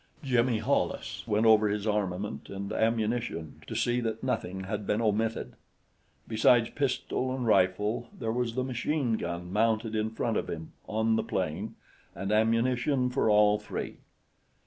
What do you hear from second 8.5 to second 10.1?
the machine gun mounted in